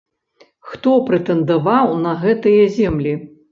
[0.69, 3.17] Хто прэтэндаваў на гэтыя землі?